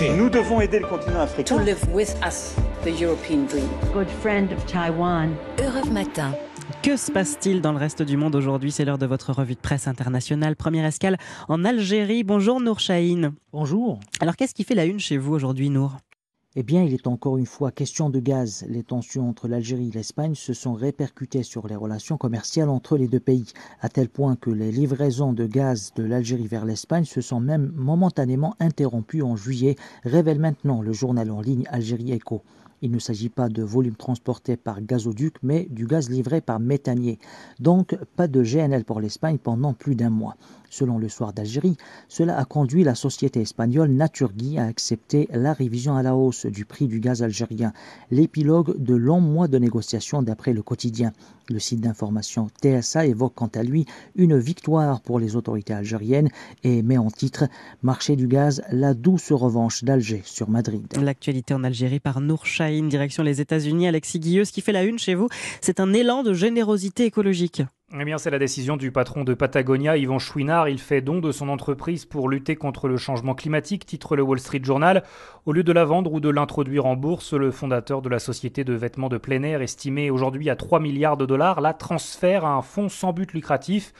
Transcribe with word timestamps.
marché. 0.00 0.16
Nous 0.16 0.30
devons 0.30 0.60
aider 0.60 0.78
le 0.78 0.86
continent 0.86 1.20
africain. 1.20 1.56
To 1.56 1.62
live 1.62 1.82
with 1.92 2.14
us 2.26 2.54
the 2.84 3.00
European 3.00 3.46
dream. 3.46 3.68
Good 3.92 4.08
friend 4.20 4.52
of 4.52 4.64
Taiwan. 4.66 5.34
Europe 5.58 5.90
Matin. 5.90 6.32
Que 6.82 6.96
se 6.96 7.10
passe-t-il 7.10 7.60
dans 7.60 7.72
le 7.72 7.78
reste 7.78 8.02
du 8.02 8.16
monde 8.16 8.34
aujourd'hui? 8.34 8.70
C'est 8.70 8.84
l'heure 8.84 8.98
de 8.98 9.06
votre 9.06 9.32
revue 9.32 9.54
de 9.54 9.60
presse 9.60 9.86
internationale. 9.86 10.56
Première 10.56 10.86
escale 10.86 11.18
en 11.48 11.64
Algérie. 11.64 12.24
Bonjour 12.24 12.60
Nour 12.60 12.78
Chahine. 12.78 13.32
Bonjour. 13.52 13.98
Alors 14.20 14.36
qu'est-ce 14.36 14.54
qui 14.54 14.64
fait 14.64 14.74
la 14.74 14.84
une 14.84 15.00
chez 15.00 15.18
vous 15.18 15.34
aujourd'hui 15.34 15.68
Nour? 15.68 15.96
Eh 16.56 16.64
bien, 16.64 16.82
il 16.82 16.92
est 16.94 17.06
encore 17.06 17.38
une 17.38 17.46
fois 17.46 17.70
question 17.70 18.10
de 18.10 18.18
gaz. 18.18 18.64
Les 18.68 18.82
tensions 18.82 19.28
entre 19.28 19.46
l'Algérie 19.46 19.90
et 19.90 19.96
l'Espagne 19.96 20.34
se 20.34 20.52
sont 20.52 20.74
répercutées 20.74 21.44
sur 21.44 21.68
les 21.68 21.76
relations 21.76 22.18
commerciales 22.18 22.70
entre 22.70 22.96
les 22.96 23.06
deux 23.06 23.20
pays, 23.20 23.52
à 23.80 23.88
tel 23.88 24.08
point 24.08 24.34
que 24.34 24.50
les 24.50 24.72
livraisons 24.72 25.32
de 25.32 25.46
gaz 25.46 25.92
de 25.94 26.02
l'Algérie 26.02 26.48
vers 26.48 26.64
l'Espagne 26.64 27.04
se 27.04 27.20
sont 27.20 27.38
même 27.38 27.70
momentanément 27.76 28.56
interrompues 28.58 29.22
en 29.22 29.36
juillet, 29.36 29.76
révèle 30.02 30.40
maintenant 30.40 30.82
le 30.82 30.92
journal 30.92 31.30
en 31.30 31.40
ligne 31.40 31.68
Algérie 31.70 32.10
Echo. 32.10 32.42
Il 32.82 32.90
ne 32.90 32.98
s'agit 32.98 33.28
pas 33.28 33.48
de 33.48 33.62
volume 33.62 33.96
transporté 33.96 34.56
par 34.56 34.80
gazoduc, 34.80 35.34
mais 35.42 35.66
du 35.70 35.86
gaz 35.86 36.08
livré 36.08 36.40
par 36.40 36.60
méthanier. 36.60 37.18
Donc, 37.58 37.96
pas 38.16 38.26
de 38.26 38.42
GNL 38.42 38.84
pour 38.84 39.00
l'Espagne 39.00 39.38
pendant 39.38 39.74
plus 39.74 39.94
d'un 39.94 40.10
mois. 40.10 40.36
Selon 40.70 40.98
le 40.98 41.08
Soir 41.08 41.32
d'Algérie, 41.32 41.76
cela 42.08 42.38
a 42.38 42.44
conduit 42.44 42.84
la 42.84 42.94
société 42.94 43.40
espagnole 43.40 43.90
Naturgy 43.90 44.56
à 44.56 44.66
accepter 44.66 45.28
la 45.32 45.52
révision 45.52 45.96
à 45.96 46.02
la 46.04 46.14
hausse 46.14 46.46
du 46.46 46.64
prix 46.64 46.86
du 46.86 47.00
gaz 47.00 47.24
algérien, 47.24 47.72
l'épilogue 48.12 48.80
de 48.80 48.94
longs 48.94 49.20
mois 49.20 49.48
de 49.48 49.58
négociations 49.58 50.22
d'après 50.22 50.52
le 50.52 50.62
quotidien. 50.62 51.12
Le 51.48 51.58
site 51.58 51.80
d'information 51.80 52.48
TSA 52.62 53.06
évoque 53.06 53.34
quant 53.34 53.50
à 53.52 53.64
lui 53.64 53.84
une 54.14 54.38
victoire 54.38 55.00
pour 55.00 55.18
les 55.18 55.34
autorités 55.34 55.74
algériennes 55.74 56.28
et 56.62 56.82
met 56.82 56.98
en 56.98 57.10
titre 57.10 57.46
Marché 57.82 58.14
du 58.14 58.28
gaz, 58.28 58.62
la 58.70 58.94
douce 58.94 59.32
revanche 59.32 59.82
d'Alger 59.82 60.22
sur 60.24 60.48
Madrid. 60.48 60.86
L'actualité 61.02 61.52
en 61.52 61.64
Algérie 61.64 61.98
par 61.98 62.20
Nour 62.20 62.46
Chahine, 62.70 62.88
direction 62.88 63.24
les 63.24 63.40
États-Unis. 63.40 63.88
Alexis 63.88 64.20
Guilleux, 64.20 64.44
ce 64.44 64.52
qui 64.52 64.60
fait 64.60 64.70
la 64.70 64.84
une 64.84 64.98
chez 64.98 65.16
vous, 65.16 65.28
c'est 65.60 65.80
un 65.80 65.92
élan 65.92 66.22
de 66.22 66.32
générosité 66.32 67.04
écologique. 67.04 67.62
Eh 67.98 68.04
bien, 68.04 68.18
c'est 68.18 68.30
la 68.30 68.38
décision 68.38 68.76
du 68.76 68.92
patron 68.92 69.24
de 69.24 69.34
Patagonia, 69.34 69.96
Yvan 69.96 70.20
Chouinard. 70.20 70.68
Il 70.68 70.78
fait 70.78 71.00
don 71.00 71.18
de 71.18 71.32
son 71.32 71.48
entreprise 71.48 72.04
pour 72.04 72.28
lutter 72.28 72.54
contre 72.54 72.86
le 72.86 72.96
changement 72.96 73.34
climatique, 73.34 73.84
titre 73.84 74.14
le 74.14 74.22
Wall 74.22 74.38
Street 74.38 74.60
Journal. 74.62 75.02
Au 75.44 75.52
lieu 75.52 75.64
de 75.64 75.72
la 75.72 75.84
vendre 75.84 76.12
ou 76.12 76.20
de 76.20 76.28
l'introduire 76.28 76.86
en 76.86 76.94
bourse, 76.94 77.32
le 77.32 77.50
fondateur 77.50 78.00
de 78.00 78.08
la 78.08 78.20
société 78.20 78.62
de 78.62 78.74
vêtements 78.74 79.08
de 79.08 79.18
plein 79.18 79.42
air, 79.42 79.60
estimé 79.60 80.08
aujourd'hui 80.08 80.48
à 80.48 80.54
3 80.54 80.78
milliards 80.78 81.16
de 81.16 81.26
dollars, 81.26 81.60
la 81.60 81.74
transfère 81.74 82.44
à 82.44 82.50
un 82.50 82.62
fonds 82.62 82.88
sans 82.88 83.12
but 83.12 83.32
lucratif. 83.32 83.92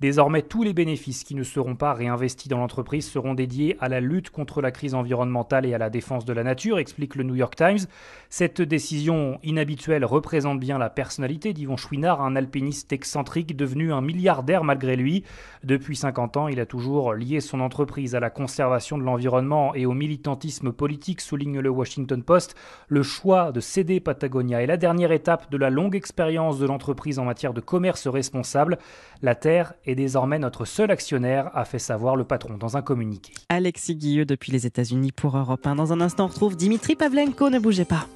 Désormais, 0.00 0.42
tous 0.42 0.62
les 0.62 0.74
bénéfices 0.74 1.24
qui 1.24 1.34
ne 1.34 1.42
seront 1.42 1.74
pas 1.74 1.94
réinvestis 1.94 2.50
dans 2.50 2.58
l'entreprise 2.58 3.08
seront 3.08 3.32
dédiés 3.32 3.78
à 3.80 3.88
la 3.88 4.00
lutte 4.00 4.28
contre 4.28 4.60
la 4.60 4.70
crise 4.70 4.94
environnementale 4.94 5.64
et 5.64 5.72
à 5.72 5.78
la 5.78 5.88
défense 5.88 6.26
de 6.26 6.34
la 6.34 6.44
nature, 6.44 6.78
explique 6.78 7.14
le 7.14 7.24
New 7.24 7.34
York 7.34 7.56
Times. 7.56 7.86
Cette 8.28 8.60
décision 8.60 9.38
inhabituelle 9.42 10.04
représente 10.04 10.60
bien 10.60 10.76
la 10.76 10.90
personnalité 10.90 11.54
d'Yvon 11.54 11.78
Chouinard, 11.78 12.20
un 12.20 12.36
alpiniste 12.36 12.92
excentrique 12.92 13.56
devenu 13.56 13.90
un 13.90 14.02
milliardaire 14.02 14.64
malgré 14.64 14.96
lui. 14.96 15.24
Depuis 15.64 15.96
50 15.96 16.36
ans, 16.36 16.48
il 16.48 16.60
a 16.60 16.66
toujours 16.66 17.14
lié 17.14 17.40
son 17.40 17.60
entreprise 17.60 18.14
à 18.14 18.20
la 18.20 18.28
conservation 18.28 18.98
de 18.98 19.02
l'environnement 19.02 19.74
et 19.74 19.86
au 19.86 19.92
militantisme 19.92 20.72
politique, 20.72 21.22
souligne 21.22 21.60
le 21.60 21.70
Washington 21.70 22.22
Post. 22.22 22.54
Le 22.88 23.02
choix 23.02 23.50
de 23.50 23.60
céder 23.60 24.00
Patagonia 24.00 24.62
est 24.62 24.66
la 24.66 24.76
dernière 24.76 25.12
étape 25.12 25.50
de 25.50 25.56
la 25.56 25.70
longue 25.70 25.96
expérience 25.96 26.58
de 26.58 26.66
l'entreprise 26.66 27.18
en 27.18 27.24
matière 27.24 27.54
de 27.54 27.60
commerce 27.62 28.06
responsable. 28.06 28.78
La 29.22 29.34
Terre 29.34 29.72
est 29.86 29.94
désormais 29.94 30.38
notre 30.38 30.64
seul 30.64 30.90
actionnaire, 30.90 31.50
a 31.54 31.64
fait 31.64 31.78
savoir 31.78 32.16
le 32.16 32.24
patron 32.24 32.56
dans 32.56 32.76
un 32.76 32.82
communiqué. 32.82 33.32
Alexis 33.48 33.96
Guilleux 33.96 34.24
depuis 34.24 34.52
les 34.52 34.66
États-Unis 34.66 35.12
pour 35.12 35.36
Europe 35.36 35.66
1. 35.66 35.76
Dans 35.76 35.92
un 35.92 36.00
instant, 36.00 36.24
on 36.24 36.28
retrouve 36.28 36.56
Dimitri 36.56 36.96
Pavlenko, 36.96 37.50
ne 37.50 37.58
bougez 37.58 37.84
pas. 37.84 38.06